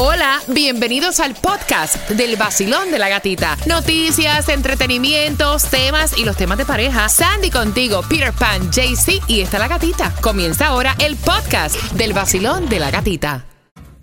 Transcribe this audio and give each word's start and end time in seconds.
Hola, 0.00 0.40
bienvenidos 0.46 1.18
al 1.18 1.34
podcast 1.34 2.08
del 2.10 2.36
vacilón 2.36 2.92
de 2.92 3.00
la 3.00 3.08
gatita. 3.08 3.56
Noticias, 3.66 4.48
entretenimientos, 4.48 5.64
temas 5.64 6.16
y 6.16 6.24
los 6.24 6.36
temas 6.36 6.56
de 6.56 6.64
pareja. 6.64 7.08
Sandy 7.08 7.50
contigo, 7.50 8.02
Peter 8.08 8.32
Pan, 8.32 8.70
JC 8.70 9.20
y 9.26 9.40
está 9.40 9.58
la 9.58 9.66
gatita. 9.66 10.14
Comienza 10.20 10.68
ahora 10.68 10.94
el 11.00 11.16
podcast 11.16 11.74
del 11.94 12.12
vacilón 12.12 12.68
de 12.68 12.78
la 12.78 12.92
gatita. 12.92 13.44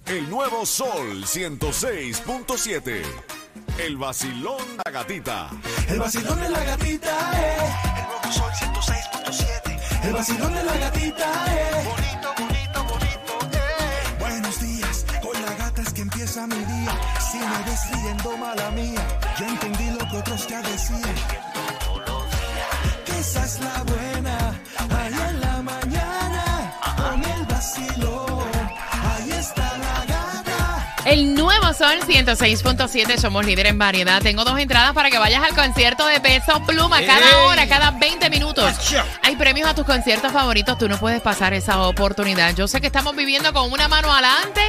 El 0.05 0.29
nuevo 0.29 0.65
Sol 0.65 1.23
106.7. 1.23 3.01
El 3.79 3.95
vacilón 3.95 4.57
de 4.75 4.83
la 4.83 4.91
gatita. 4.91 5.49
El 5.87 5.99
vacilón 5.99 6.41
de 6.41 6.49
la 6.49 6.61
gatita, 6.61 7.31
eh. 7.35 7.55
El 7.99 8.03
nuevo 8.03 8.31
sol 8.33 8.51
106.7. 8.51 9.79
El 10.03 10.11
vacilón 10.11 10.53
de 10.55 10.63
la 10.65 10.75
gatita, 10.75 11.45
eh. 11.47 11.74
Me 17.57 17.69
ves 17.69 17.81
riendo, 17.91 18.37
mala 18.37 18.71
mía. 18.71 19.05
Yo 19.39 19.45
entendí 19.45 19.89
lo 19.91 20.07
que 20.09 20.17
otros 20.17 20.47
ya 20.47 20.61
decían. 20.61 21.15
Que 23.05 23.19
esa 23.19 23.45
es 23.45 23.59
la 23.59 23.83
buena. 23.83 24.61
Ahí 24.77 25.13
en 25.29 25.41
la 25.41 25.61
mañana, 25.61 26.73
con 26.97 27.23
el 27.23 27.45
vacilón. 27.45 28.49
Ahí 28.91 29.31
está 29.31 29.77
la 29.77 30.05
gata. 30.05 30.95
El 31.05 31.35
nuevo 31.35 31.73
Sol 31.73 31.99
106.7, 32.07 33.17
somos 33.17 33.45
líder 33.45 33.67
en 33.67 33.77
variedad. 33.77 34.21
Tengo 34.21 34.43
dos 34.43 34.57
entradas 34.59 34.93
para 34.93 35.09
que 35.09 35.19
vayas 35.19 35.43
al 35.43 35.53
concierto 35.53 36.05
de 36.07 36.19
Peso 36.19 36.63
Pluma 36.65 37.01
cada 37.05 37.45
hora, 37.45 37.67
cada 37.67 37.91
20 37.91 38.29
minutos. 38.29 38.73
Premios 39.37 39.69
a 39.69 39.75
tus 39.75 39.85
conciertos 39.85 40.31
favoritos, 40.31 40.77
tú 40.77 40.87
no 40.87 40.97
puedes 40.97 41.21
pasar 41.21 41.53
esa 41.53 41.81
oportunidad. 41.83 42.55
Yo 42.55 42.67
sé 42.67 42.79
que 42.79 42.87
estamos 42.87 43.15
viviendo 43.15 43.51
con 43.53 43.71
una 43.71 43.87
mano 43.87 44.11
adelante, 44.11 44.61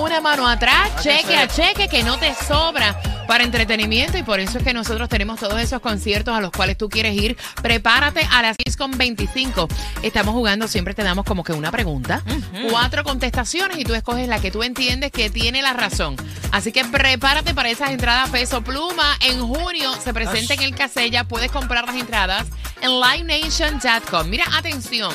una 0.00 0.20
mano 0.20 0.48
atrás, 0.48 0.90
cheque 1.02 1.36
a 1.36 1.48
cheque, 1.48 1.88
que 1.88 2.02
no 2.04 2.16
te 2.18 2.34
sobra 2.34 2.96
para 3.26 3.44
entretenimiento 3.44 4.18
y 4.18 4.22
por 4.22 4.40
eso 4.40 4.58
es 4.58 4.64
que 4.64 4.74
nosotros 4.74 5.08
tenemos 5.08 5.40
todos 5.40 5.60
esos 5.60 5.80
conciertos 5.80 6.34
a 6.34 6.40
los 6.40 6.50
cuales 6.50 6.76
tú 6.76 6.88
quieres 6.88 7.14
ir. 7.14 7.36
Prepárate 7.62 8.26
a 8.30 8.42
las 8.42 8.56
6.25. 8.56 9.68
Estamos 10.02 10.34
jugando, 10.34 10.68
siempre 10.68 10.94
te 10.94 11.02
damos 11.02 11.24
como 11.24 11.44
que 11.44 11.52
una 11.52 11.70
pregunta, 11.70 12.22
cuatro 12.70 13.04
contestaciones 13.04 13.78
y 13.78 13.84
tú 13.84 13.94
escoges 13.94 14.28
la 14.28 14.40
que 14.40 14.50
tú 14.50 14.62
entiendes 14.62 15.10
que 15.10 15.30
tiene 15.30 15.62
la 15.62 15.72
razón. 15.72 16.16
Así 16.50 16.72
que 16.72 16.84
prepárate 16.84 17.54
para 17.54 17.70
esas 17.70 17.90
entradas 17.90 18.30
peso 18.30 18.62
pluma. 18.62 19.16
En 19.20 19.40
junio 19.40 19.92
se 20.02 20.12
presenta 20.12 20.54
en 20.54 20.62
el 20.62 20.74
Casella. 20.74 21.24
Puedes 21.24 21.50
comprar 21.50 21.86
las 21.86 21.96
entradas 21.96 22.46
en 22.80 23.00
livenation.com. 23.00 24.28
Mira, 24.28 24.44
atención. 24.56 25.12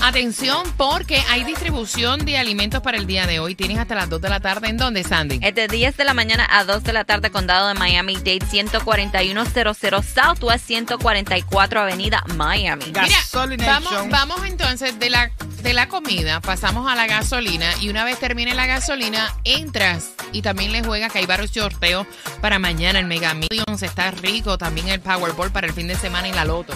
Atención 0.00 0.62
porque 0.76 1.22
hay 1.28 1.44
distribución 1.44 2.24
de 2.24 2.38
alimentos 2.38 2.80
para 2.80 2.96
el 2.96 3.06
día 3.06 3.26
de 3.26 3.38
hoy. 3.38 3.54
Tienes 3.54 3.78
hasta 3.78 3.94
las 3.94 4.08
2 4.08 4.20
de 4.20 4.28
la 4.28 4.40
tarde. 4.40 4.68
¿En 4.68 4.76
dónde, 4.76 5.04
Sandy? 5.04 5.40
Es 5.42 5.54
de 5.54 5.68
10 5.68 5.96
de 5.96 6.04
la 6.04 6.14
mañana 6.14 6.46
a 6.50 6.64
2 6.64 6.82
de 6.82 6.92
la 6.92 7.04
tarde, 7.04 7.30
condado 7.30 7.68
de 7.68 7.74
Miami-Dade, 7.74 8.40
14100 8.40 10.02
Southwest 10.02 10.66
144 10.66 11.80
Avenida 11.80 12.22
Miami. 12.34 12.86
Mira, 12.86 13.18
vamos, 13.66 14.08
vamos 14.08 14.44
entonces 14.46 14.98
de 14.98 15.10
la, 15.10 15.30
de 15.62 15.74
la 15.74 15.88
comida, 15.88 16.40
pasamos 16.40 16.90
a 16.90 16.94
la 16.94 17.06
gasolina 17.06 17.70
y 17.80 17.88
una 17.88 18.04
vez 18.04 18.18
termine 18.18 18.54
la 18.54 18.66
gasolina, 18.66 19.34
entras 19.44 20.12
y 20.32 20.42
también 20.42 20.72
le 20.72 20.82
juegas 20.82 21.12
que 21.12 21.18
hay 21.18 21.26
varios 21.26 21.50
sorteos 21.50 22.06
para 22.40 22.58
mañana 22.58 22.98
el 22.98 23.06
Mega 23.06 23.34
Millions, 23.34 23.82
está 23.82 24.10
rico, 24.10 24.58
también 24.58 24.88
el 24.88 25.00
Powerball 25.00 25.52
para 25.52 25.66
el 25.66 25.72
fin 25.72 25.88
de 25.88 25.94
semana 25.94 26.28
y 26.28 26.32
la 26.32 26.44
Loto. 26.44 26.74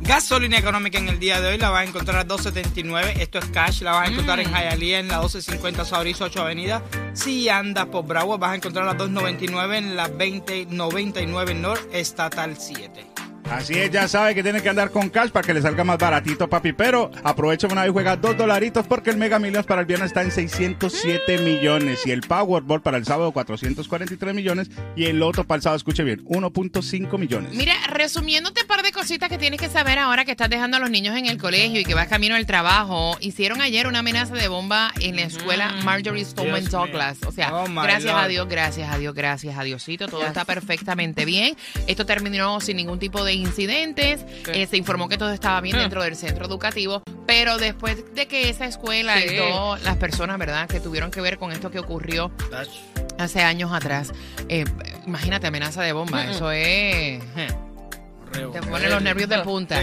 Gasolina 0.00 0.58
económica 0.58 0.98
en 0.98 1.08
el 1.08 1.18
día 1.18 1.40
de 1.40 1.48
hoy 1.48 1.58
la 1.58 1.70
vas 1.70 1.86
a 1.86 1.88
encontrar 1.88 2.18
a 2.18 2.26
2.79. 2.26 3.18
Esto 3.18 3.38
es 3.38 3.46
cash. 3.46 3.82
La 3.82 3.92
vas 3.92 4.08
a 4.08 4.12
encontrar 4.12 4.40
en 4.40 4.50
Hialeah 4.50 5.00
en 5.00 5.08
la 5.08 5.18
1250 5.18 5.84
Saurizo 5.84 6.24
8 6.24 6.40
Avenida. 6.42 6.82
Si 7.14 7.48
andas 7.48 7.86
por 7.86 8.06
Bravo, 8.06 8.38
vas 8.38 8.52
a 8.52 8.56
encontrar 8.56 8.88
a 8.88 8.96
2.99 8.96 9.76
en 9.76 9.96
la 9.96 10.08
2099 10.08 11.54
North 11.54 11.94
Estatal 11.94 12.56
7. 12.58 13.15
Así 13.50 13.74
es, 13.78 13.90
ya 13.90 14.08
sabe 14.08 14.34
que 14.34 14.42
tiene 14.42 14.60
que 14.60 14.68
andar 14.68 14.90
con 14.90 15.08
cash 15.08 15.30
para 15.30 15.46
que 15.46 15.54
le 15.54 15.62
salga 15.62 15.84
más 15.84 15.98
baratito, 15.98 16.48
papi. 16.48 16.72
Pero 16.72 17.10
aprovecha 17.22 17.68
una 17.68 17.82
vez 17.82 17.90
y 17.90 17.92
juega 17.92 18.16
dos 18.16 18.36
dolaritos 18.36 18.86
porque 18.86 19.10
el 19.10 19.16
Mega 19.16 19.38
Millions 19.38 19.64
para 19.66 19.80
el 19.82 19.86
viernes 19.86 20.08
está 20.08 20.22
en 20.22 20.30
607 20.30 21.38
millones 21.38 22.04
y 22.06 22.10
el 22.10 22.22
Powerball 22.22 22.82
para 22.82 22.96
el 22.98 23.04
sábado 23.04 23.30
443 23.32 24.34
millones 24.34 24.70
y 24.96 25.04
el 25.04 25.18
Loto 25.20 25.44
para 25.44 25.56
el 25.56 25.62
sábado, 25.62 25.76
escuche 25.76 26.02
bien, 26.02 26.24
1.5 26.24 27.18
millones. 27.18 27.52
Mira, 27.54 27.74
resumiéndote 27.88 28.62
un 28.62 28.66
par 28.66 28.82
de 28.82 28.90
cositas 28.92 29.28
que 29.28 29.38
tienes 29.38 29.60
que 29.60 29.68
saber 29.68 29.98
ahora 29.98 30.24
que 30.24 30.32
estás 30.32 30.50
dejando 30.50 30.76
a 30.76 30.80
los 30.80 30.90
niños 30.90 31.16
en 31.16 31.26
el 31.26 31.38
colegio 31.38 31.80
y 31.80 31.84
que 31.84 31.94
vas 31.94 32.08
camino 32.08 32.34
al 32.34 32.46
trabajo. 32.46 33.16
Hicieron 33.20 33.60
ayer 33.60 33.86
una 33.86 34.00
amenaza 34.00 34.34
de 34.34 34.48
bomba 34.48 34.92
en 35.00 35.16
la 35.16 35.22
escuela 35.22 35.72
Marjorie 35.84 36.24
Stoneman 36.24 36.60
Dios. 36.60 36.72
Douglas. 36.72 37.18
O 37.26 37.32
sea, 37.32 37.54
Oh, 37.54 37.64
gracias 37.68 38.12
Lord. 38.12 38.24
a 38.24 38.28
Dios, 38.28 38.48
gracias 38.48 38.92
a 38.92 38.98
Dios, 38.98 39.14
gracias 39.14 39.56
a 39.56 39.62
Diosito. 39.62 40.08
Todo 40.08 40.26
está 40.26 40.44
perfectamente 40.44 41.24
bien. 41.24 41.56
Esto 41.86 42.04
terminó 42.04 42.60
sin 42.60 42.76
ningún 42.76 42.98
tipo 42.98 43.24
de 43.24 43.35
incidentes. 43.36 44.24
Eh, 44.52 44.66
se 44.66 44.76
informó 44.76 45.08
que 45.08 45.18
todo 45.18 45.32
estaba 45.32 45.60
bien 45.60 45.78
dentro 45.78 46.02
del 46.02 46.16
centro 46.16 46.46
educativo. 46.46 47.02
Pero 47.26 47.58
después 47.58 48.14
de 48.14 48.26
que 48.26 48.48
esa 48.48 48.66
escuela 48.66 49.24
y 49.24 49.36
todas 49.36 49.82
las 49.82 49.96
personas, 49.96 50.38
¿verdad?, 50.38 50.68
que 50.68 50.80
tuvieron 50.80 51.10
que 51.10 51.20
ver 51.20 51.38
con 51.38 51.52
esto 51.52 51.70
que 51.70 51.78
ocurrió 51.78 52.30
hace 53.18 53.42
años 53.42 53.72
atrás, 53.72 54.12
eh, 54.48 54.64
imagínate, 55.06 55.46
amenaza 55.46 55.82
de 55.82 55.92
bomba. 55.92 56.24
Eso 56.30 56.50
es. 56.50 57.22
eh, 57.36 57.48
te 58.52 58.60
pone 58.62 58.88
los 58.88 59.02
nervios 59.02 59.28
de 59.28 59.38
punta. 59.40 59.80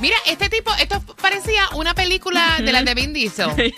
Mira, 0.01 0.17
este 0.27 0.49
tipo, 0.49 0.73
esto 0.75 1.01
parecía 1.21 1.69
una 1.75 1.95
película 1.95 2.59
de 2.59 2.73
las 2.73 2.85
de 2.85 2.95
Vin 2.95 3.13
Diesel. 3.13 3.51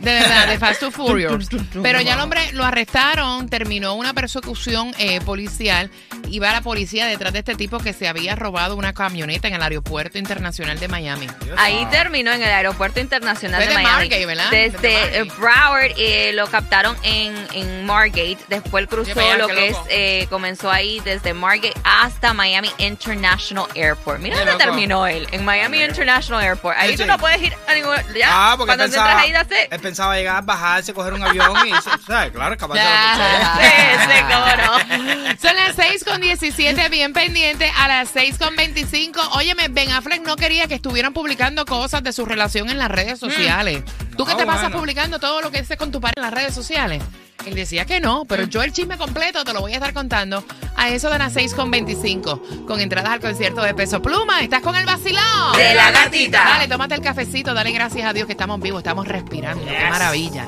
De 0.00 0.12
verdad, 0.12 0.46
de 0.46 0.58
Fast 0.58 0.82
and 0.82 0.92
Furious. 0.92 1.48
Pero 1.82 2.02
ya 2.02 2.14
el 2.14 2.20
hombre 2.20 2.52
lo 2.52 2.64
arrestaron, 2.64 3.48
terminó 3.48 3.94
una 3.94 4.12
persecución 4.12 4.94
eh, 4.98 5.22
policial 5.22 5.90
iba 6.30 6.52
la 6.52 6.60
policía 6.60 7.06
detrás 7.06 7.32
de 7.32 7.40
este 7.40 7.54
tipo 7.54 7.78
que 7.78 7.92
se 7.92 8.08
había 8.08 8.34
robado 8.34 8.76
una 8.76 8.92
camioneta 8.92 9.48
en 9.48 9.54
el 9.54 9.62
aeropuerto 9.62 10.18
internacional 10.18 10.78
de 10.78 10.88
Miami. 10.88 11.26
Ahí 11.56 11.86
terminó 11.90 12.32
en 12.32 12.42
el 12.42 12.50
aeropuerto 12.50 13.00
internacional 13.00 13.60
Fue 13.60 13.68
de 13.68 13.76
de 13.76 13.82
Miami. 13.82 14.08
Margate, 14.08 14.26
¿verdad? 14.26 14.50
De 14.50 14.70
Desde 14.70 15.18
eh, 15.18 15.24
Broward 15.38 15.92
eh, 15.96 16.32
lo 16.34 16.46
captaron 16.48 16.96
en, 17.02 17.34
en 17.52 17.86
Margate. 17.86 18.38
Después 18.48 18.82
él 18.82 18.88
cruzó 18.88 19.36
lo 19.36 19.48
que 19.48 19.68
es, 19.68 19.76
eh, 19.88 20.26
comenzó 20.30 20.70
ahí 20.70 21.00
desde 21.00 21.34
Margate 21.34 21.74
hasta 21.84 22.34
Miami 22.34 22.70
International 22.78 23.66
Airport. 23.74 24.20
Mira 24.20 24.36
Qué 24.36 24.44
dónde 24.44 24.52
loco. 24.52 24.64
terminó 24.64 25.06
él, 25.06 25.25
en 25.32 25.44
Miami 25.44 25.82
International 25.82 26.42
Airport. 26.42 26.76
Ahí 26.78 26.90
Sí, 26.92 26.96
tú 26.98 27.02
sí. 27.02 27.08
no 27.08 27.18
puedes 27.18 27.40
ir 27.42 27.54
a 27.68 27.74
ningún 27.74 27.94
ya. 28.16 28.28
Ah, 28.30 28.54
porque 28.56 28.68
Cuando 28.74 28.84
pensaba, 28.84 29.20
ahí, 29.20 29.32
that's 29.32 29.50
it. 29.52 29.72
él 29.72 29.80
pensaba 29.80 30.16
llegar, 30.16 30.44
bajarse, 30.44 30.92
coger 30.94 31.12
un 31.14 31.22
avión 31.22 31.52
y, 31.66 31.70
¿sabes? 32.06 32.30
Claro, 32.32 32.52
escaparse 32.54 32.82
de 32.82 32.88
la 32.88 33.12
Ah. 33.12 33.54
policía. 33.56 34.00
Sí, 34.00 34.12
sí, 34.12 34.22
cómo 34.32 35.26
no. 35.26 35.36
Son 35.40 35.56
las 35.56 35.76
6 35.76 36.04
con 36.04 36.20
17, 36.20 36.88
bien 36.88 37.12
pendiente. 37.12 37.70
A 37.76 37.88
las 37.88 38.08
6 38.10 38.36
con 38.38 38.54
25. 38.56 39.20
Óyeme, 39.32 39.68
Ben 39.68 39.90
Affleck 39.92 40.22
no 40.26 40.36
quería 40.36 40.66
que 40.66 40.74
estuvieran 40.74 41.12
publicando 41.12 41.64
cosas 41.64 42.02
de 42.02 42.12
su 42.12 42.24
relación 42.24 42.70
en 42.70 42.78
las 42.78 42.90
redes 42.90 43.18
sociales. 43.18 43.82
¿Tú 44.16 44.24
qué 44.24 44.32
No, 44.32 44.38
te 44.38 44.46
pasas 44.46 44.62
bueno. 44.62 44.78
publicando 44.78 45.18
todo 45.18 45.40
lo 45.40 45.50
que 45.50 45.58
haces 45.58 45.76
con 45.76 45.90
tu 45.92 46.00
padre 46.00 46.14
en 46.16 46.22
las 46.22 46.32
redes 46.32 46.54
sociales? 46.54 47.02
Él 47.44 47.54
decía 47.54 47.84
que 47.84 48.00
no, 48.00 48.24
pero 48.24 48.44
yo 48.44 48.62
el 48.62 48.72
chisme 48.72 48.96
completo 48.96 49.44
te 49.44 49.52
lo 49.52 49.60
voy 49.60 49.72
a 49.72 49.76
estar 49.76 49.92
contando 49.92 50.44
a 50.76 50.88
eso 50.88 51.10
de 51.10 51.18
las 51.18 51.32
6 51.32 51.54
con 51.54 51.70
25. 51.70 52.66
Con 52.66 52.80
entradas 52.80 53.12
al 53.12 53.20
concierto 53.20 53.62
de 53.62 53.74
Peso 53.74 54.02
Pluma. 54.02 54.42
Estás 54.42 54.62
con 54.62 54.74
el 54.74 54.84
vacilón. 54.86 55.56
De 55.56 55.74
la 55.74 55.90
gatita. 55.90 56.44
Dale, 56.44 56.68
tómate 56.68 56.94
el 56.94 57.02
cafecito. 57.02 57.54
Dale 57.54 57.70
gracias 57.72 58.08
a 58.08 58.12
Dios 58.12 58.26
que 58.26 58.32
estamos 58.32 58.60
vivos, 58.60 58.80
estamos 58.80 59.06
respirando. 59.06 59.64
Qué 59.64 59.88
maravilla. 59.88 60.46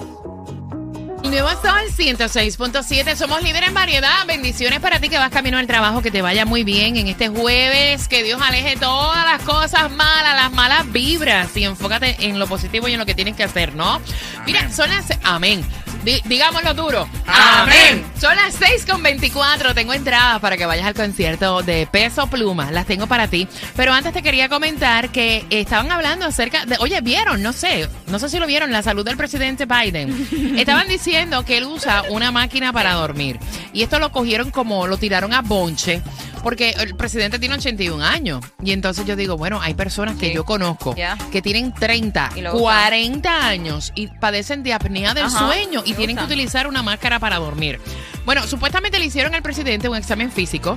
El 1.22 1.32
nuevo 1.32 1.50
Sol 1.50 1.82
106.7, 1.96 3.16
somos 3.16 3.42
líderes 3.42 3.68
en 3.68 3.74
variedad. 3.74 4.24
Bendiciones 4.26 4.80
para 4.80 5.00
ti 5.00 5.08
que 5.08 5.18
vas 5.18 5.30
camino 5.30 5.58
al 5.58 5.66
trabajo, 5.66 6.00
que 6.00 6.10
te 6.10 6.22
vaya 6.22 6.46
muy 6.46 6.62
bien 6.62 6.96
en 6.96 7.08
este 7.08 7.28
jueves, 7.28 8.06
que 8.08 8.22
Dios 8.22 8.40
aleje 8.40 8.76
todas 8.76 9.24
las 9.24 9.42
cosas 9.42 9.90
malas, 9.90 10.36
las 10.36 10.52
malas 10.52 10.90
vibras 10.90 11.54
y 11.56 11.64
enfócate 11.64 12.16
en 12.20 12.38
lo 12.38 12.46
positivo 12.46 12.88
y 12.88 12.92
en 12.92 12.98
lo 12.98 13.06
que 13.06 13.14
tienes 13.14 13.34
que 13.34 13.44
hacer, 13.44 13.74
¿no? 13.74 14.00
Mira, 14.46 14.70
son 14.70 14.88
las... 14.90 15.06
Amén. 15.24 15.64
Di- 16.08 16.22
digámoslo 16.24 16.72
duro. 16.72 17.06
Amén. 17.26 18.02
Son 18.18 18.34
las 18.34 18.54
6 18.54 18.86
con 18.88 19.02
24. 19.02 19.74
Tengo 19.74 19.92
entradas 19.92 20.40
para 20.40 20.56
que 20.56 20.64
vayas 20.64 20.86
al 20.86 20.94
concierto 20.94 21.60
de 21.62 21.86
Peso 21.86 22.26
Pluma. 22.28 22.70
Las 22.70 22.86
tengo 22.86 23.06
para 23.06 23.28
ti. 23.28 23.46
Pero 23.76 23.92
antes 23.92 24.14
te 24.14 24.22
quería 24.22 24.48
comentar 24.48 25.10
que 25.10 25.44
estaban 25.50 25.92
hablando 25.92 26.24
acerca 26.24 26.64
de. 26.64 26.76
Oye, 26.80 26.98
vieron, 27.02 27.42
no 27.42 27.52
sé, 27.52 27.90
no 28.06 28.18
sé 28.18 28.30
si 28.30 28.38
lo 28.38 28.46
vieron, 28.46 28.72
la 28.72 28.82
salud 28.82 29.04
del 29.04 29.18
presidente 29.18 29.66
Biden. 29.66 30.56
Estaban 30.58 30.88
diciendo 30.88 31.44
que 31.44 31.58
él 31.58 31.64
usa 31.64 32.04
una 32.08 32.32
máquina 32.32 32.72
para 32.72 32.94
dormir. 32.94 33.38
Y 33.74 33.82
esto 33.82 33.98
lo 33.98 34.10
cogieron 34.10 34.50
como 34.50 34.86
lo 34.86 34.96
tiraron 34.96 35.34
a 35.34 35.42
bonche. 35.42 36.00
Porque 36.42 36.70
el 36.78 36.94
presidente 36.96 37.38
tiene 37.38 37.54
81 37.56 38.02
años. 38.04 38.44
Y 38.62 38.72
entonces 38.72 39.04
yo 39.06 39.16
digo, 39.16 39.36
bueno, 39.36 39.60
hay 39.60 39.74
personas 39.74 40.16
que 40.16 40.28
Sí. 40.28 40.34
yo 40.34 40.44
conozco 40.44 40.94
que 41.32 41.42
tienen 41.42 41.72
30, 41.74 42.30
Y 42.36 42.40
lo 42.42 42.50
usan. 42.50 42.60
40 42.62 43.46
años 43.48 43.92
y 43.94 44.06
padecen 44.06 44.62
de 44.62 44.72
apnea 44.72 45.14
del 45.14 45.24
Ajá, 45.26 45.38
sueño 45.38 45.82
y 45.84 45.94
tienen 45.94 46.16
que 46.16 46.24
utilizar 46.24 46.66
una 46.66 46.82
máscara 46.82 47.18
para 47.18 47.38
dormir. 47.38 47.80
Bueno, 48.24 48.46
supuestamente 48.46 48.98
le 48.98 49.06
hicieron 49.06 49.34
al 49.34 49.42
presidente 49.42 49.88
un 49.88 49.96
examen 49.96 50.30
físico 50.30 50.76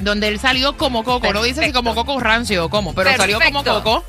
donde 0.00 0.28
él 0.28 0.38
salió 0.38 0.76
como 0.76 1.02
coco. 1.04 1.32
No 1.32 1.42
dice 1.42 1.64
si 1.64 1.72
como 1.72 1.94
coco 1.94 2.18
rancio 2.20 2.64
o 2.66 2.68
como, 2.68 2.94
pero 2.94 3.14
salió 3.16 3.38
como 3.40 3.64
coco. 3.64 4.04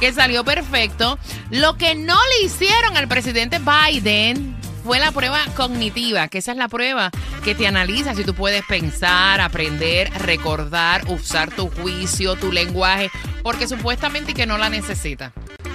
Que 0.00 0.12
salió 0.12 0.44
perfecto. 0.44 1.18
Lo 1.50 1.76
que 1.76 1.94
no 1.94 2.14
le 2.40 2.46
hicieron 2.46 2.96
al 2.96 3.08
presidente 3.08 3.58
Biden 3.60 4.56
fue 4.84 4.98
la 4.98 5.12
prueba 5.12 5.40
cognitiva, 5.56 6.28
que 6.28 6.38
esa 6.38 6.52
es 6.52 6.58
la 6.58 6.68
prueba 6.68 7.10
que 7.44 7.54
te 7.54 7.66
analiza 7.66 8.14
si 8.14 8.24
tú 8.24 8.34
puedes 8.34 8.64
pensar, 8.66 9.40
aprender, 9.40 10.10
recordar, 10.20 11.02
usar 11.08 11.50
tu 11.50 11.68
juicio, 11.70 12.36
tu 12.36 12.52
lenguaje, 12.52 13.10
porque 13.42 13.66
supuestamente 13.68 14.34
que 14.34 14.46
no 14.46 14.58
la 14.58 14.68
necesita. 14.70 15.32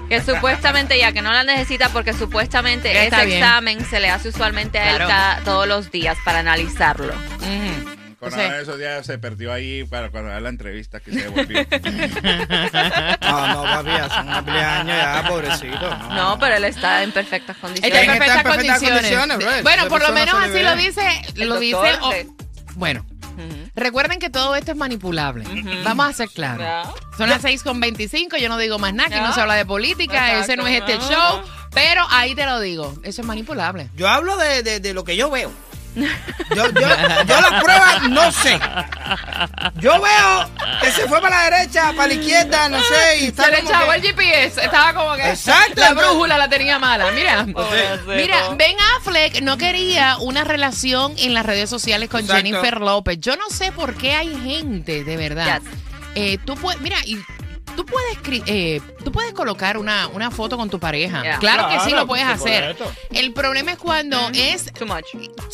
Que 0.10 0.22
supuestamente 0.22 0.98
ya 0.98 1.12
que 1.12 1.22
no 1.22 1.34
la 1.34 1.44
necesita 1.44 1.90
porque 1.90 2.14
supuestamente 2.14 2.92
está 3.06 3.18
ese 3.18 3.26
bien. 3.26 3.38
examen 3.44 3.86
se 3.90 4.00
le 4.00 4.10
hace 4.10 4.30
usualmente 4.30 4.80
a 4.80 4.90
él 4.92 4.96
Claro. 4.96 5.10
cada- 5.10 5.40
todos 5.44 5.68
los 5.68 5.92
días 5.92 6.18
para 6.24 6.40
analizarlo. 6.40 7.14
Ujú. 7.14 7.97
Con 8.20 8.32
de 8.32 8.62
esos 8.62 8.80
días 8.80 9.06
se 9.06 9.20
perdió 9.20 9.54
ahí 9.54 9.84
para 9.84 10.10
cuando 10.10 10.32
da 10.32 10.40
la 10.40 10.50
entrevista 10.50 11.00
que 11.00 11.12
se 11.12 11.20
devolvió. 11.30 11.60
No, 13.22 13.48
no, 13.54 13.64
papi, 13.64 13.90
hace 13.92 14.20
una 14.22 14.44
pila 14.46 14.58
de 14.58 14.64
años 14.66 14.98
ya, 14.98 15.26
pobrecito. 15.28 15.90
No, 15.98 16.16
No, 16.16 16.40
pero 16.40 16.56
él 16.56 16.64
está 16.64 17.04
en 17.04 17.12
perfectas 17.12 17.56
Está 17.56 17.68
condiciones. 17.68 17.94
en 17.94 18.00
Está 18.00 18.14
en 18.14 18.20
perfectas 18.20 18.44
perfectas 18.44 18.80
condiciones. 18.80 19.12
condiciones, 19.12 19.38
bro. 19.38 19.64
Bueno, 19.64 19.88
por 19.88 20.02
lo 20.02 20.12
menos 20.14 20.36
así 20.36 20.64
lo 20.64 20.76
dice, 20.76 21.22
El 21.36 21.50
lo 21.50 21.60
dice. 21.60 22.28
bueno, 22.76 23.06
recuerden 23.76 24.18
que 24.20 24.30
todo 24.32 24.56
esto 24.56 24.72
es 24.72 24.78
manipulable. 24.78 25.44
Vamos 25.84 26.08
a 26.10 26.14
ser 26.14 26.30
claros. 26.30 26.90
Son 27.18 27.30
las 27.30 27.42
6 27.42 27.62
con 27.64 27.80
25, 27.80 28.38
yo 28.38 28.50
no 28.50 28.58
digo 28.58 28.80
más 28.80 28.94
nada, 28.94 29.10
que 29.10 29.22
no 29.22 29.34
se 29.34 29.42
habla 29.42 29.56
de 29.56 29.66
política, 29.66 30.32
Exacto. 30.32 30.44
ese 30.44 30.58
no 30.58 30.68
es 30.68 30.82
este 30.82 30.98
show, 31.14 31.42
pero 31.72 32.04
ahí 32.10 32.34
te 32.36 32.46
lo 32.46 32.60
digo, 32.60 32.94
eso 33.04 33.22
es 33.22 33.28
manipulable. 33.28 33.90
Yo 33.96 34.08
hablo 34.10 34.38
de, 34.38 34.64
de, 34.64 34.80
de 34.80 34.94
lo 34.96 35.04
que 35.04 35.16
yo 35.16 35.30
veo. 35.30 35.52
Yo, 36.56 36.66
yo, 36.72 36.72
yo 37.28 37.42
las 37.42 37.64
pruebas 37.64 38.10
no 38.10 38.32
sé. 38.32 38.60
Yo 39.76 40.00
veo 40.02 40.50
que 40.82 40.92
se 40.92 41.08
fue 41.08 41.20
para 41.22 41.44
la 41.50 41.58
derecha, 41.58 41.94
para 41.94 42.08
la 42.08 42.14
izquierda, 42.14 42.70
no 42.70 42.80
sé, 42.84 43.20
y 43.22 43.26
está 43.28 43.46
Se 43.46 43.52
le 43.52 43.58
como 43.58 43.70
echaba 43.70 43.94
que- 43.94 43.98
el 44.00 44.04
GPS, 44.16 44.64
estaba 44.64 44.94
como 44.94 45.16
que 45.16 45.30
Exacto, 45.30 45.82
la 45.82 45.94
brújula 45.94 46.38
la 46.38 46.50
tenía 46.50 46.80
mala, 46.80 47.12
mira. 47.12 47.46
Mira, 48.08 48.50
Ben 48.56 48.76
Affleck 48.98 49.42
no 49.42 49.58
quería 49.58 50.18
una 50.20 50.44
relación 50.44 51.14
en 51.18 51.34
las 51.34 51.46
redes 51.46 51.70
sociales 51.70 52.10
con 52.10 52.22
Exacto. 52.22 52.44
Jennifer 52.44 52.80
López. 52.82 53.18
Yo 53.20 53.36
no 53.36 53.50
sé 53.50 53.72
por 53.72 53.96
qué 53.96 54.14
hay 54.14 54.36
gente, 54.40 55.04
de 55.04 55.18
verdad. 55.18 55.62
Yes. 55.62 55.72
Eh, 56.16 56.38
tú 56.46 56.56
puedes, 56.56 56.82
mira, 56.82 56.98
y 57.06 57.18
tú 57.78 57.86
puedes, 57.86 58.18
eh, 58.48 58.82
tú 59.06 59.12
puedes 59.12 59.32
colocar 59.34 59.78
una, 59.78 60.08
una 60.10 60.32
foto 60.32 60.58
con 60.58 60.70
tu 60.70 60.80
pareja. 60.80 61.22
Yeah. 61.22 61.38
Claro, 61.40 61.70
que 61.70 61.80
sí 61.90 61.96
lo 61.96 62.06
puedes 62.06 62.26
hacer. 62.26 62.76
El 63.12 63.32
problema 63.32 63.72
es 63.72 63.78
cuando 63.78 64.18
es 64.34 64.74
Too 64.74 64.86
much. 64.86 65.06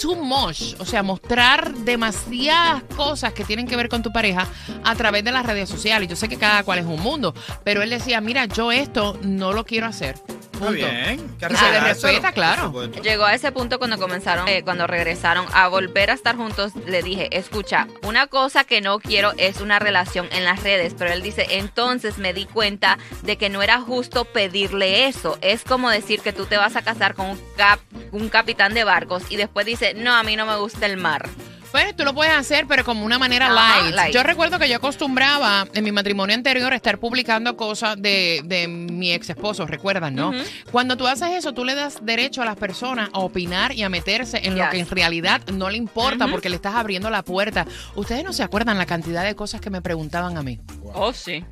too 0.01 0.15
much, 0.15 0.73
o 0.79 0.85
sea, 0.85 1.03
mostrar 1.03 1.71
demasiadas 1.73 2.81
cosas 2.95 3.33
que 3.33 3.43
tienen 3.43 3.67
que 3.67 3.75
ver 3.75 3.89
con 3.89 4.01
tu 4.01 4.11
pareja 4.11 4.47
a 4.83 4.95
través 4.95 5.23
de 5.23 5.31
las 5.31 5.45
redes 5.45 5.69
sociales. 5.69 6.09
Yo 6.09 6.15
sé 6.15 6.27
que 6.29 6.37
cada 6.37 6.63
cual 6.63 6.79
es 6.79 6.85
un 6.85 7.01
mundo, 7.01 7.35
pero 7.63 7.83
él 7.83 7.89
decía, 7.89 8.21
mira, 8.21 8.45
yo 8.45 8.71
esto 8.71 9.19
no 9.21 9.53
lo 9.53 9.65
quiero 9.65 9.85
hacer. 9.85 10.15
Punto. 10.53 10.71
bien. 10.73 11.35
que 11.39 11.47
Y 11.51 11.55
se 11.55 11.79
respeta, 11.79 12.31
claro. 12.31 12.71
Llegó 13.01 13.25
a 13.25 13.33
ese 13.33 13.51
punto 13.51 13.79
cuando 13.79 13.97
comenzaron, 13.97 14.47
eh, 14.47 14.63
cuando 14.63 14.87
regresaron 14.87 15.45
a 15.53 15.67
volver 15.67 16.09
a 16.09 16.13
estar 16.13 16.35
juntos, 16.37 16.73
le 16.85 17.01
dije, 17.03 17.27
escucha, 17.37 17.87
una 18.03 18.27
cosa 18.27 18.63
que 18.63 18.79
no 18.79 18.99
quiero 18.99 19.33
es 19.37 19.59
una 19.61 19.79
relación 19.79 20.27
en 20.31 20.45
las 20.45 20.63
redes, 20.63 20.95
pero 20.97 21.11
él 21.11 21.21
dice, 21.21 21.47
entonces 21.57 22.17
me 22.17 22.33
di 22.33 22.45
cuenta 22.45 22.97
de 23.23 23.37
que 23.37 23.49
no 23.49 23.61
era 23.61 23.81
justo 23.81 24.25
pedirle 24.25 25.07
eso. 25.07 25.37
Es 25.41 25.63
como 25.63 25.89
decir 25.89 26.21
que 26.21 26.33
tú 26.33 26.45
te 26.45 26.57
vas 26.57 26.75
a 26.75 26.81
casar 26.81 27.15
con 27.15 27.31
un, 27.31 27.41
cap- 27.57 27.79
un 28.11 28.29
capitán 28.29 28.73
de 28.73 28.83
barcos 28.83 29.23
y 29.29 29.35
después 29.35 29.65
dice, 29.65 29.93
no, 29.95 30.13
a 30.15 30.23
mí 30.23 30.35
no 30.35 30.45
me 30.45 30.55
gusta 30.57 30.85
el 30.85 30.97
mar. 30.97 31.27
Pues 31.73 31.95
tú 31.95 32.03
lo 32.03 32.13
puedes 32.13 32.31
hacer, 32.31 32.67
pero 32.67 32.85
como 32.85 33.03
una 33.03 33.17
manera 33.17 33.49
light. 33.49 33.95
light. 33.95 34.13
Yo 34.13 34.21
recuerdo 34.21 34.59
que 34.59 34.69
yo 34.69 34.75
acostumbraba 34.75 35.67
en 35.73 35.83
mi 35.83 35.91
matrimonio 35.91 36.35
anterior 36.35 36.71
estar 36.71 36.99
publicando 36.99 37.57
cosas 37.57 37.99
de, 37.99 38.41
de 38.45 38.67
mi 38.67 39.11
ex 39.11 39.31
esposo, 39.31 39.65
recuerdan, 39.65 40.13
¿no? 40.13 40.31
Cuando 40.71 40.95
tú 40.97 41.07
haces 41.07 41.31
eso, 41.31 41.51
tú 41.55 41.65
le 41.65 41.73
das 41.73 42.05
derecho 42.05 42.43
a 42.43 42.45
las 42.45 42.57
personas 42.57 43.09
a 43.11 43.17
opinar 43.17 43.71
y 43.71 43.81
a 43.81 43.89
meterse 43.89 44.41
en 44.43 44.55
lo 44.55 44.69
que 44.69 44.81
en 44.81 44.87
realidad 44.87 45.41
no 45.47 45.71
le 45.71 45.77
importa 45.77 46.27
porque 46.27 46.47
le 46.47 46.57
estás 46.57 46.75
abriendo 46.75 47.09
la 47.09 47.23
puerta. 47.23 47.65
Ustedes 47.95 48.23
no 48.23 48.33
se 48.33 48.43
acuerdan 48.43 48.77
la 48.77 48.85
cantidad 48.85 49.23
de 49.23 49.33
cosas 49.33 49.59
que 49.59 49.71
me 49.71 49.81
preguntaban 49.81 50.37
a 50.37 50.43
mí. 50.43 50.59
Oh, 50.93 51.11
sí. 51.11 51.43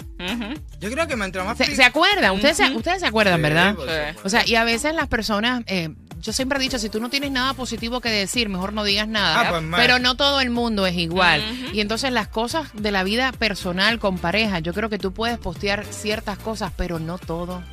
Yo 0.79 0.91
creo 0.91 1.07
que 1.07 1.15
mientras 1.15 1.43
más... 1.47 1.57
¿Se, 1.57 1.75
se 1.75 1.83
acuerdan? 1.83 2.35
¿Ustedes, 2.35 2.57
se, 2.57 2.69
ustedes 2.75 2.99
se 2.99 3.07
acuerdan, 3.07 3.37
Sí, 3.37 3.41
verdad? 3.41 3.75
Sí. 3.75 4.19
O 4.23 4.29
sea, 4.29 4.43
y 4.45 4.53
a 4.53 4.63
veces 4.63 4.93
las 4.93 5.07
personas, 5.07 5.63
eh, 5.65 5.89
yo 6.21 6.31
siempre 6.33 6.57
he 6.57 6.61
dicho, 6.61 6.79
si 6.79 6.89
tú 6.89 6.99
no 7.01 7.09
tienes 7.09 7.31
nada 7.31 7.53
positivo 7.53 7.99
que 8.01 8.09
decir, 8.09 8.47
mejor 8.49 8.73
no 8.73 8.83
digas 8.83 9.07
nada. 9.07 9.41
Ah, 9.41 9.49
pues, 9.49 9.61
mal. 9.63 9.81
Pero 9.81 9.99
no 9.99 10.15
todo 10.15 10.39
el 10.41 10.49
mundo 10.49 10.85
es 10.87 10.95
igual. 10.95 11.43
Y 11.73 11.81
entonces 11.81 12.11
las 12.11 12.27
cosas 12.27 12.69
de 12.73 12.91
la 12.91 13.03
vida 13.03 13.31
personal 13.31 13.99
con 13.99 14.17
pareja, 14.17 14.59
yo 14.59 14.73
creo 14.73 14.89
que 14.89 14.97
tú 14.99 15.13
puedes 15.13 15.37
postear 15.37 15.85
ciertas 15.85 16.37
cosas, 16.37 16.71
pero 16.77 16.99
no 16.99 17.17
todo. 17.17 17.63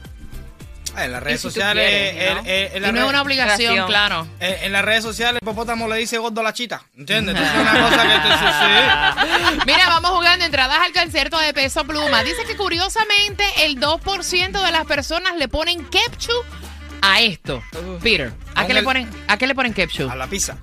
Ah, 0.96 1.04
En 1.04 1.12
las 1.12 1.22
redes 1.22 1.42
si 1.42 1.48
sociales... 1.48 1.84
quieres, 2.12 2.34
¿no? 2.34 2.40
el- 2.40 2.46
el- 2.48 2.84
en 2.84 2.90
Y 2.90 2.92
no 2.98 3.04
es 3.04 3.08
una 3.10 3.22
obligación, 3.22 3.86
claro. 3.86 4.26
En, 4.40 4.64
en 4.64 4.72
las 4.72 4.84
redes 4.84 5.04
sociales 5.04 5.38
el 5.40 5.46
hipopótamo 5.46 5.86
le 5.86 5.96
dice 5.96 6.18
gordo 6.18 6.40
a 6.40 6.44
la 6.44 6.52
chita, 6.54 6.82
¿entiendes? 6.96 7.36
Entonces 7.38 7.54
es 7.54 7.60
una 7.60 7.88
cosa 7.88 8.02
que 8.02 8.18
te 8.28 8.32
sucede. 8.32 9.64
Mira, 9.66 9.88
vamos 9.90 10.10
jugando 10.12 10.44
entradas 10.46 10.78
al 10.84 10.92
concierto 10.92 11.38
de 11.38 11.52
Peso 11.52 11.84
Pluma. 11.84 12.24
Dice 12.24 12.42
que 12.46 12.56
curiosamente 12.56 13.44
el 13.66 13.78
2% 13.78 14.64
de 14.64 14.72
las 14.72 14.86
personas 14.86 15.36
le 15.36 15.46
ponen 15.46 15.84
ketchup 15.84 16.44
a 17.02 17.20
esto. 17.20 17.62
Peter, 18.02 18.32
¿a 18.54 18.66
qué 18.66 18.74
le 18.74 18.82
ponen, 18.82 19.08
a 19.28 19.36
qué 19.38 19.46
le 19.46 19.54
ponen 19.54 19.72
ketchup? 19.74 20.10
A 20.10 20.16
la 20.16 20.26
pizza. 20.26 20.56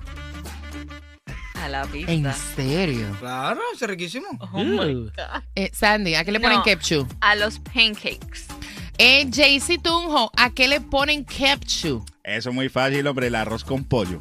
A 1.54 1.68
la 1.68 1.84
vista. 1.86 2.12
¿En 2.12 2.32
serio? 2.54 3.06
Claro, 3.18 3.60
es 3.74 3.80
riquísimo. 3.80 4.26
Oh 4.52 4.62
my. 4.62 4.94
God. 4.94 5.12
Eh, 5.54 5.70
Sandy, 5.72 6.14
¿a 6.14 6.24
qué 6.24 6.32
le 6.32 6.38
ponen 6.40 6.58
No. 6.58 6.64
ketchup? 6.64 7.10
A 7.20 7.34
los 7.34 7.58
pancakes. 7.58 8.46
Eh, 8.98 9.26
JC 9.28 9.78
Tunjo, 9.82 10.30
¿a 10.36 10.50
qué 10.50 10.68
le 10.68 10.80
ponen 10.80 11.24
ketchup? 11.24 12.08
Eso 12.22 12.48
es 12.50 12.54
muy 12.54 12.68
fácil, 12.68 13.06
hombre, 13.06 13.26
el 13.28 13.34
arroz 13.34 13.64
con 13.64 13.84
pollo. 13.84 14.20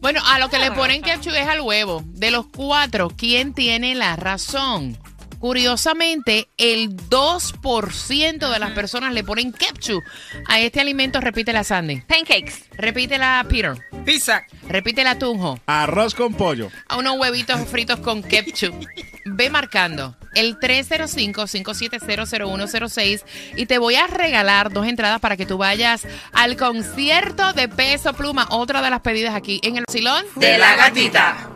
Bueno, 0.00 0.20
a 0.26 0.38
lo 0.38 0.48
que 0.50 0.58
le 0.58 0.70
ponen 0.72 1.02
ketchup 1.02 1.32
es 1.34 1.46
al 1.48 1.60
huevo. 1.62 2.02
De 2.06 2.30
los 2.30 2.46
cuatro, 2.46 3.08
¿quién 3.16 3.52
tiene 3.54 3.94
la 3.94 4.16
razón? 4.16 4.98
Curiosamente, 5.44 6.48
el 6.56 6.96
2% 6.96 8.50
de 8.50 8.58
las 8.58 8.70
personas 8.70 9.12
le 9.12 9.22
ponen 9.22 9.52
ketchup 9.52 10.02
a 10.48 10.58
este 10.58 10.80
alimento. 10.80 11.20
Repítela, 11.20 11.62
Sandy. 11.62 12.00
Pancakes. 12.00 12.64
Repítela, 12.78 13.44
Peter. 13.46 13.74
Pizza. 14.06 14.46
Repítela, 14.66 15.18
Tunjo. 15.18 15.60
Arroz 15.66 16.14
con 16.14 16.32
pollo. 16.32 16.70
A 16.88 16.96
unos 16.96 17.18
huevitos 17.18 17.60
fritos 17.68 18.00
con 18.00 18.22
ketchup. 18.22 18.74
Ve 19.26 19.50
marcando 19.50 20.16
el 20.34 20.58
305-5700106 20.58 23.24
y 23.56 23.66
te 23.66 23.76
voy 23.76 23.96
a 23.96 24.06
regalar 24.06 24.72
dos 24.72 24.86
entradas 24.86 25.20
para 25.20 25.36
que 25.36 25.44
tú 25.44 25.58
vayas 25.58 26.06
al 26.32 26.56
concierto 26.56 27.52
de 27.52 27.68
Peso 27.68 28.14
Pluma, 28.14 28.46
otra 28.48 28.80
de 28.80 28.88
las 28.88 29.00
pedidas 29.00 29.34
aquí 29.34 29.60
en 29.62 29.76
el 29.76 29.84
Silón. 29.90 30.24
De 30.36 30.56
la 30.56 30.74
gatita. 30.76 31.50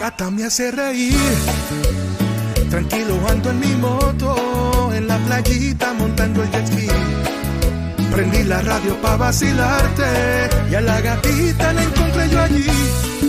Gata 0.00 0.30
me 0.30 0.44
hace 0.44 0.70
reír. 0.70 1.14
Tranquilo 2.70 3.20
ando 3.28 3.50
en 3.50 3.60
mi 3.60 3.74
moto, 3.74 4.90
en 4.94 5.06
la 5.06 5.18
playita 5.18 5.92
montando 5.92 6.42
el 6.42 6.50
jet 6.50 6.66
ski. 6.66 6.86
Prendí 8.10 8.44
la 8.44 8.62
radio 8.62 8.96
pa' 9.02 9.16
vacilarte 9.16 10.48
y 10.70 10.74
a 10.74 10.80
la 10.80 11.02
gatita 11.02 11.74
la 11.74 11.82
encontré 11.82 12.30
yo 12.30 12.40
allí. 12.40 12.66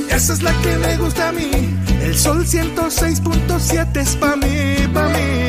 Esa 0.09 0.31
es 0.31 0.41
la 0.43 0.53
que 0.61 0.77
me 0.77 0.95
gusta 0.95 1.27
a 1.27 1.31
mí. 1.33 1.51
El 2.01 2.17
sol 2.17 2.45
106.7 2.45 3.97
es 3.97 4.15
pa' 4.15 4.37
mí, 4.37 4.87
pa' 4.93 5.09
mí. 5.09 5.40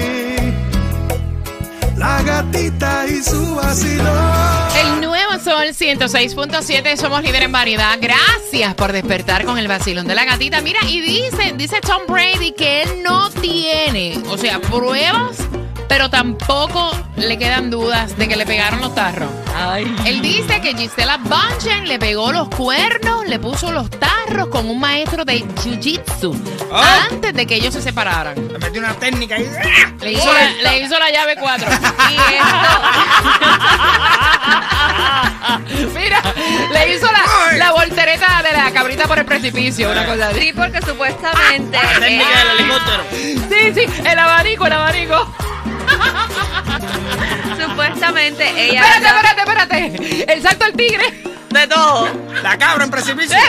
Gatita 2.52 3.06
y 3.09 3.23
su 3.23 3.54
vacilón. 3.54 4.68
El 4.76 5.00
nuevo 5.00 5.32
Sol 5.42 5.68
106.7, 5.68 6.97
somos 6.97 7.23
líder 7.23 7.44
en 7.44 7.52
variedad. 7.52 7.99
Gracias 7.99 8.75
por 8.75 8.92
despertar 8.92 9.47
con 9.47 9.56
el 9.56 9.68
vacilón 9.68 10.06
de 10.06 10.14
la 10.14 10.26
gatita. 10.26 10.61
Mira, 10.61 10.80
y 10.87 11.00
dice, 11.00 11.54
dice 11.56 11.80
Tom 11.80 12.02
Brady 12.06 12.52
que 12.52 12.82
él 12.82 13.02
no 13.02 13.30
tiene, 13.30 14.18
o 14.28 14.37
sea, 14.37 14.61
pruebas, 14.61 15.38
pero 15.92 16.08
tampoco 16.08 16.90
le 17.16 17.37
quedan 17.37 17.68
dudas 17.68 18.16
de 18.16 18.26
que 18.26 18.34
le 18.34 18.46
pegaron 18.46 18.80
los 18.80 18.94
tarros. 18.94 19.28
Él 20.06 20.22
dice 20.22 20.62
que 20.62 20.75
Gisela 20.75 21.18
Bunchen 21.18 21.87
le 21.87 21.99
pegó 21.99 22.32
los 22.32 22.49
cuernos, 22.49 23.26
le 23.28 23.38
puso 23.38 23.70
los 23.72 23.90
tarros 23.90 24.46
con 24.49 24.70
un 24.70 24.80
maestro 24.80 25.26
de 25.26 25.44
jiu-jitsu 25.44 26.34
Ah. 26.72 27.08
antes 27.11 27.34
de 27.34 27.46
que 27.46 27.56
ellos 27.56 27.75
se 27.75 27.82
separaran. 27.82 28.34
Le 28.50 28.58
metí 28.58 28.78
una 28.78 28.94
técnica 28.94 29.34
ahí. 29.34 29.46
Le 30.00 30.12
hizo, 30.12 30.32
la, 30.32 30.70
le 30.70 30.80
hizo 30.80 30.99
la 30.99 31.11
llave 31.11 31.37
4. 31.37 31.68
Y 32.11 32.14
esto, 32.14 32.56
Mira, 35.99 36.22
le 36.72 36.94
hizo 36.94 37.06
la, 37.12 37.56
la 37.58 37.72
voltereta 37.72 38.42
de 38.42 38.52
la 38.56 38.70
cabrita 38.70 39.06
por 39.06 39.18
el 39.18 39.26
precipicio, 39.26 39.90
una 39.90 40.06
cosa 40.06 40.28
así. 40.28 40.40
sí, 40.40 40.52
porque 40.54 40.80
supuestamente. 40.80 41.76
La 41.76 42.00
técnica 42.00 42.38
del 42.38 42.49
helicóptero. 42.58 43.04
Sí, 43.12 43.72
sí, 43.75 43.87
el 44.08 44.18
abanico, 44.18 44.66
el 44.66 44.72
abanico. 44.72 45.34
supuestamente 47.68 48.48
ella. 48.56 48.82
Espérate, 48.96 49.40
espérate, 49.40 49.90
espérate. 49.90 50.32
El 50.32 50.42
salto 50.42 50.64
al 50.64 50.72
tigre. 50.72 51.04
De 51.50 51.66
todo. 51.66 52.08
La 52.42 52.56
cabra 52.56 52.84
en 52.84 52.90
precipicio. 52.90 53.36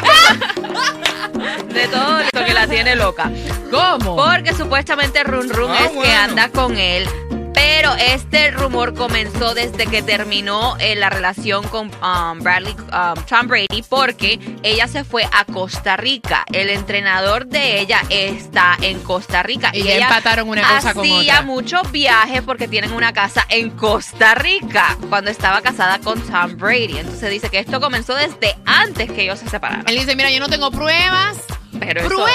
De 1.73 1.87
todo 1.87 2.19
lo 2.33 2.45
que 2.45 2.53
la 2.53 2.67
tiene 2.67 2.95
loca. 2.95 3.31
¿Cómo? 3.71 4.15
Porque 4.15 4.53
supuestamente 4.53 5.23
Run 5.23 5.49
Run 5.49 5.71
Ah, 5.71 5.85
es 5.85 5.91
que 5.91 6.13
anda 6.13 6.49
con 6.49 6.77
él. 6.77 7.07
Pero 7.53 7.93
este 7.95 8.51
rumor 8.51 8.93
comenzó 8.93 9.53
desde 9.53 9.85
que 9.87 10.01
terminó 10.01 10.75
eh, 10.79 10.95
la 10.95 11.09
relación 11.09 11.63
con 11.67 11.87
um, 12.01 12.39
Bradley, 12.39 12.73
um, 12.73 13.23
Tom 13.25 13.47
Brady, 13.47 13.83
porque 13.89 14.39
ella 14.63 14.87
se 14.87 15.03
fue 15.03 15.23
a 15.31 15.45
Costa 15.45 15.95
Rica. 15.97 16.45
El 16.51 16.69
entrenador 16.69 17.45
de 17.47 17.79
ella 17.79 18.01
está 18.09 18.77
en 18.81 18.99
Costa 19.01 19.43
Rica. 19.43 19.71
Y 19.73 19.83
ya 19.83 19.93
ella 19.95 20.03
empataron 20.07 20.49
una 20.49 20.61
cosa 20.67 20.93
con 20.93 21.05
hacía 21.05 21.19
otra. 21.21 21.41
muchos 21.43 21.91
viajes 21.91 22.41
porque 22.41 22.67
tienen 22.67 22.91
una 22.91 23.13
casa 23.13 23.45
en 23.49 23.69
Costa 23.71 24.35
Rica 24.35 24.97
cuando 25.09 25.29
estaba 25.29 25.61
casada 25.61 25.99
con 25.99 26.19
Tom 26.21 26.57
Brady. 26.57 26.97
Entonces 26.97 27.29
dice 27.29 27.49
que 27.49 27.59
esto 27.59 27.79
comenzó 27.79 28.15
desde 28.15 28.55
antes 28.65 29.11
que 29.11 29.23
ellos 29.23 29.39
se 29.39 29.49
separaron. 29.49 29.85
Él 29.87 29.95
dice, 29.95 30.15
mira, 30.15 30.31
yo 30.31 30.39
no 30.39 30.49
tengo 30.49 30.71
pruebas. 30.71 31.37
Pero 31.79 31.99
eso- 32.01 32.09
Prueba 32.09 32.29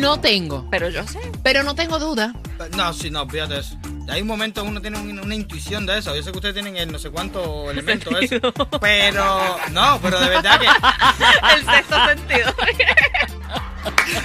no 0.00 0.18
tengo. 0.20 0.66
Pero 0.70 0.88
yo 0.88 1.06
sé. 1.06 1.20
Pero 1.42 1.62
no 1.62 1.74
tengo 1.74 1.98
duda. 1.98 2.32
No, 2.76 2.92
sí, 2.92 3.10
no, 3.10 3.28
fíjate 3.28 3.58
eso. 3.60 3.76
Hay 4.08 4.20
un 4.20 4.26
momento 4.28 4.62
que 4.62 4.68
uno 4.68 4.80
tiene 4.82 4.98
un- 4.98 5.18
una 5.20 5.34
intuición 5.34 5.86
de 5.86 5.98
eso. 5.98 6.14
Yo 6.14 6.22
sé 6.22 6.30
que 6.32 6.38
ustedes 6.38 6.54
tienen 6.54 6.76
el 6.76 6.90
no 6.92 6.98
sé 6.98 7.10
cuánto 7.10 7.70
elemento 7.70 8.10
de 8.10 8.24
eso. 8.26 8.52
Pero, 8.80 9.56
no, 9.70 9.98
pero 10.02 10.20
de 10.20 10.28
verdad 10.28 10.60
que. 10.60 10.66
El 11.56 11.64
sexto 11.64 12.06
sentido. 12.08 12.54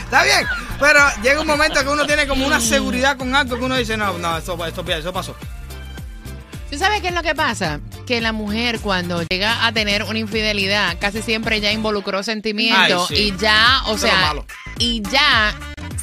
Está 0.03 0.23
bien, 0.23 0.45
pero 0.79 0.99
llega 1.23 1.41
un 1.41 1.47
momento 1.47 1.81
que 1.81 1.89
uno 1.89 2.05
tiene 2.05 2.27
como 2.27 2.45
una 2.45 2.59
seguridad 2.59 3.17
con 3.17 3.35
algo 3.35 3.57
que 3.57 3.63
uno 3.63 3.75
dice, 3.75 3.97
no, 3.97 4.17
no, 4.17 4.37
eso, 4.37 4.65
esto, 4.65 4.83
eso 4.91 5.13
pasó. 5.13 5.35
¿Tú 6.69 6.77
sabes 6.77 7.01
qué 7.01 7.07
es 7.09 7.13
lo 7.15 7.23
que 7.23 7.33
pasa? 7.35 7.79
Que 8.05 8.19
la 8.21 8.33
mujer 8.33 8.79
cuando 8.79 9.23
llega 9.23 9.65
a 9.65 9.71
tener 9.71 10.03
una 10.03 10.19
infidelidad, 10.19 10.97
casi 10.99 11.21
siempre 11.21 11.61
ya 11.61 11.71
involucró 11.71 12.23
sentimientos 12.23 13.07
sí. 13.09 13.15
y 13.15 13.37
ya, 13.37 13.81
o 13.87 13.95
Eso 13.95 14.07
sea, 14.07 14.33
y 14.79 15.01
ya 15.03 15.53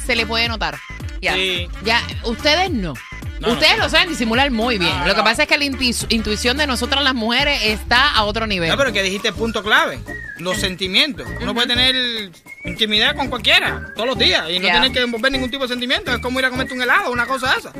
se 0.05 0.15
le 0.15 0.25
puede 0.25 0.47
notar. 0.47 0.77
Ya. 1.21 1.33
Sí. 1.33 1.67
Ya, 1.83 2.01
ustedes 2.23 2.71
no. 2.71 2.93
No, 3.39 3.51
ustedes 3.53 3.77
no. 3.77 3.83
lo 3.83 3.89
saben 3.89 4.09
disimular 4.09 4.49
muy 4.51 4.77
bien. 4.77 4.91
No, 4.99 5.07
lo 5.07 5.11
que 5.13 5.17
no. 5.19 5.23
pasa 5.23 5.43
es 5.43 5.47
que 5.47 5.57
la 5.57 5.65
intu- 5.65 6.05
intuición 6.09 6.57
de 6.57 6.67
nosotras 6.67 7.03
las 7.03 7.13
mujeres 7.13 7.61
está 7.63 8.11
a 8.15 8.23
otro 8.23 8.47
nivel. 8.47 8.69
No, 8.69 8.77
pero 8.77 8.93
que 8.93 9.03
dijiste 9.03 9.27
el 9.29 9.33
punto 9.33 9.61
clave, 9.63 9.99
los 10.39 10.57
sentimientos. 10.57 11.27
Uno 11.41 11.53
puede 11.53 11.67
tener 11.67 12.31
intimidad 12.63 13.15
con 13.15 13.29
cualquiera, 13.29 13.91
todos 13.95 14.07
los 14.07 14.17
días, 14.17 14.49
y 14.49 14.59
no 14.59 14.67
tener 14.67 14.91
que 14.91 15.01
envolver 15.01 15.31
ningún 15.31 15.51
tipo 15.51 15.63
de 15.63 15.69
sentimiento. 15.69 16.11
Es 16.11 16.19
como 16.19 16.39
ir 16.39 16.45
a 16.45 16.49
comerte 16.49 16.73
un 16.73 16.81
helado, 16.81 17.11
una 17.11 17.25
cosa 17.25 17.53
esa. 17.57 17.71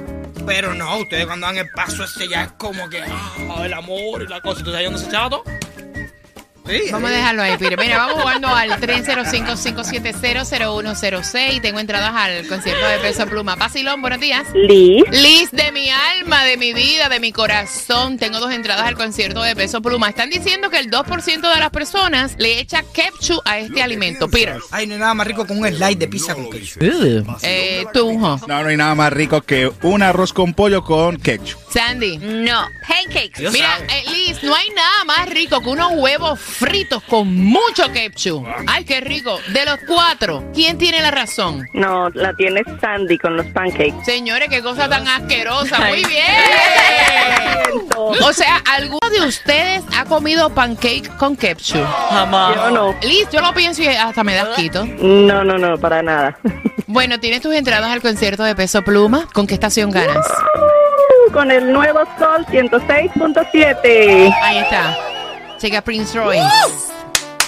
Pero 0.46 0.74
no, 0.76 0.98
ustedes 0.98 1.26
cuando 1.26 1.48
dan 1.48 1.58
el 1.58 1.70
paso 1.72 2.04
ese 2.04 2.28
ya 2.28 2.44
es 2.44 2.52
como 2.54 2.88
que 2.90 3.02
ah, 3.02 3.62
el 3.66 3.74
amor 3.74 4.22
y 4.22 4.28
la 4.28 4.42
cosa. 4.42 4.64
¿Tú 4.64 4.72
sabes 4.72 4.86
dónde 4.86 5.00
se 5.00 5.08
echaba 5.08 5.30
todo? 5.30 5.44
Sí. 6.68 6.82
Vamos 6.92 7.12
a 7.12 7.14
dejarlo 7.14 7.44
ahí, 7.44 7.58
Pire. 7.58 7.78
Mira, 7.78 7.98
vamos 7.98 8.22
jugando 8.22 8.48
al 8.48 8.70
305-570-0106. 8.82 11.62
Tengo 11.62 11.80
entradas 11.80 12.14
al 12.16 12.48
concierto 12.48 12.86
de 12.88 12.98
Peso 13.00 13.28
Pluma. 13.28 13.56
Basilón, 13.56 14.02
buenos 14.02 14.20
días. 14.20 14.48
Liz, 14.54 15.04
Liz, 15.12 15.52
de 15.52 15.72
mi 15.72 15.90
alma, 15.90 16.44
de 16.44 16.58
mi 16.58 16.74
vida, 16.74 17.10
de 17.10 17.20
mi 17.20 17.32
corazón, 17.32 18.18
tengo 18.18 18.40
dos 18.40 18.52
entradas 18.52 18.88
al 18.88 18.96
concierto 18.96 19.44
de 19.44 19.56
Peso 19.56 19.82
Pluma. 19.82 20.10
Están 20.10 20.30
diciendo 20.30 20.70
que 20.70 20.80
el 20.80 20.90
2% 20.90 21.54
de 21.54 21.60
las 21.60 21.70
personas 21.70 22.36
le 22.38 22.60
echa 22.60 22.84
ketchup 22.94 23.42
a 23.46 23.60
este 23.60 23.84
alimento. 23.84 24.30
Peter. 24.30 24.60
Ay, 24.72 24.88
no 24.88 24.94
hay 24.96 25.00
nada 25.00 25.14
más 25.14 25.28
rico 25.28 25.46
que 25.46 25.54
un 25.54 25.68
slide 25.68 25.98
de 25.98 26.08
pizza 26.08 26.34
con 26.34 26.50
queso. 26.50 26.80
Eh, 26.82 27.86
Tunjo. 27.94 28.40
No, 28.48 28.64
no 28.64 28.70
hay 28.70 28.78
nada 28.78 28.96
más 28.96 29.14
rico 29.14 29.42
que 29.42 29.72
un 29.84 30.02
arroz 30.02 30.34
con 30.34 30.54
pollo 30.54 30.84
con 30.84 31.18
ketchup. 31.18 31.60
Sandy. 31.72 32.18
No. 32.18 32.66
Pancakes. 32.88 33.40
Dios 33.40 33.54
Mira, 33.54 33.78
eh, 33.90 34.04
Liz, 34.10 34.42
no 34.44 34.56
hay 34.56 34.70
nada 34.70 35.04
más 35.06 35.30
rico 35.30 35.62
que 35.62 35.70
unos 35.70 35.92
huevos 35.94 36.40
fritos 36.56 37.04
con 37.04 37.34
mucho 37.36 37.92
ketchup. 37.92 38.46
Ay, 38.68 38.86
qué 38.86 39.02
rico. 39.02 39.40
De 39.54 39.66
los 39.66 39.80
cuatro, 39.88 40.44
¿quién 40.54 40.78
tiene 40.78 41.02
la 41.02 41.12
razón? 41.12 41.68
no, 41.74 42.10
la 42.10 42.34
tiene 42.34 42.62
Sandy 42.82 43.18
con 43.18 43.38
los 43.38 43.46
pancakes. 43.48 44.06
Señores, 44.06 44.50
qué 44.50 44.62
cosa 44.62 44.88
tan 44.90 45.08
asquerosa. 45.08 45.80
Muy 45.80 46.04
bien. 46.06 46.26
O 47.98 48.34
sea, 48.34 48.58
¿alguno 48.66 49.10
de 49.10 49.26
ustedes 49.28 49.84
ha 49.98 50.06
comido 50.06 50.50
pancake 50.50 51.10
con 51.18 51.36
ketchup? 51.36 51.86
Yo 52.56 52.72
no. 52.72 52.96
Liz, 53.02 53.28
yo 53.32 53.42
lo 53.42 53.54
pienso 53.54 53.82
y 53.84 53.88
hasta 53.88 54.24
me 54.24 54.36
das 54.36 54.50
quito. 54.56 54.86
No, 54.86 55.44
no, 55.44 55.58
no, 55.58 55.78
para 55.78 56.02
nada. 56.02 56.38
Bueno, 56.88 57.20
tienes 57.20 57.42
tus 57.42 57.54
entradas 57.54 57.90
al 57.92 58.00
concierto 58.00 58.44
de 58.44 58.56
Peso 58.56 58.82
Pluma. 58.84 59.28
¿Con 59.34 59.48
qué 59.48 59.56
estación 59.56 59.90
ganas? 59.92 60.26
Con 61.34 61.52
el 61.52 61.74
nuevo 61.74 62.00
Sol 62.18 62.46
106.7. 62.46 64.34
Ahí 64.42 64.58
está. 64.60 64.96
Checa 65.66 65.82
Prince 65.82 66.14
Royce. 66.16 66.44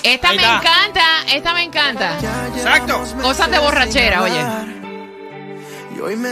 Esta 0.02 0.30
Ahí 0.30 0.38
me 0.38 0.42
está. 0.44 0.58
encanta, 0.58 1.02
esta 1.32 1.54
me 1.54 1.62
encanta. 1.62 2.18
Exacto. 2.56 3.04
Cosas 3.22 3.52
de 3.52 3.60
borrachera, 3.60 4.24
oye. 4.24 4.44
Y 5.96 6.00
hoy 6.00 6.16
me 6.16 6.26